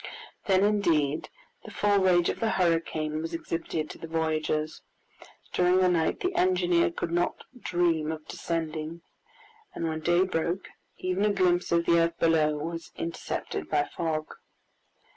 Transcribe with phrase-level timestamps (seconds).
[0.47, 1.29] Then, indeed,
[1.63, 4.81] the full rage of the hurricane was exhibited to the voyagers.
[5.53, 9.03] During the night the engineer could not dream of descending,
[9.75, 14.33] and when day broke, even a glimpse of the earth below was intercepted by fog.